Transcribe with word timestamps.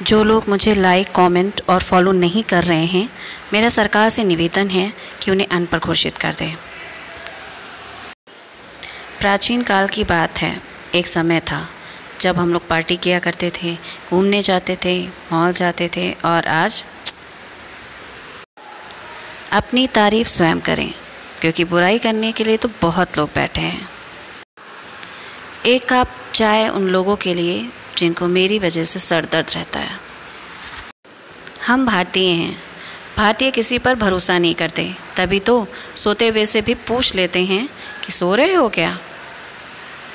जो 0.00 0.22
लोग 0.24 0.48
मुझे 0.48 0.74
लाइक 0.74 1.08
कमेंट 1.14 1.60
और 1.68 1.82
फॉलो 1.82 2.12
नहीं 2.12 2.42
कर 2.42 2.64
रहे 2.64 2.84
हैं, 2.84 3.08
मेरा 3.52 3.68
सरकार 3.68 4.08
से 4.10 4.24
निवेदन 4.24 4.68
है 4.70 4.92
कि 5.22 5.30
उन्हें 5.30 5.46
अनपढ़ 5.48 5.78
घोषित 5.78 6.18
कर 6.18 6.34
दें। 6.34 6.54
प्राचीन 9.20 9.62
काल 9.62 9.88
की 9.88 10.04
बात 10.04 10.38
है, 10.38 10.60
एक 10.94 11.06
समय 11.06 11.40
था 11.40 11.60
जब 12.20 12.36
हम 12.36 12.52
लोग 12.52 12.66
पार्टी 12.68 12.96
किया 12.96 13.18
करते 13.18 13.50
थे, 13.52 13.74
घूमने 14.10 14.40
जाते 14.42 14.76
थे 14.84 15.00
मॉल 15.32 15.52
जाते 15.52 15.90
थे 15.96 16.10
और 16.24 16.46
आज 16.46 16.84
अपनी 19.52 19.86
तारीफ़ 19.86 20.28
स्वयं 20.28 20.60
करें, 20.60 20.92
क्योंकि 21.40 21.64
बुराई 21.64 21.98
करने 21.98 22.32
के 22.32 22.44
लिए 22.44 22.56
तो 22.56 22.68
बहुत 22.82 23.18
लोग 23.18 23.28
बैठे 23.34 23.60
हैं। 23.60 23.88
एक 25.66 25.88
कप 25.92 26.08
चाय 26.34 26.68
उन 26.68 26.88
लोगों 26.88 27.16
के 27.16 27.34
लिए 27.34 27.68
जिनको 28.00 28.26
मेरी 28.26 28.58
वजह 28.58 28.84
से 28.84 28.98
सर 28.98 29.24
दर्द 29.24 29.46
रहता 29.54 29.80
है। 29.80 30.00
हम 31.66 31.86
भारतीय 31.86 32.30
हैं। 32.30 32.62
भारतीय 33.16 33.50
किसी 33.50 33.78
पर 33.78 33.94
भरोसा 33.94 34.38
नहीं 34.38 34.54
करते। 34.54 34.94
तभी 35.16 35.40
तो 35.40 35.66
सोते 35.94 36.28
हुए 36.28 36.44
से 36.46 36.60
भी 36.60 36.74
पूछ 36.74 37.14
लेते 37.14 37.44
हैं 37.44 37.68
कि 38.06 38.12
सो 38.12 38.34
रहे 38.34 38.54
हो 38.54 38.68
क्या? 38.68 38.98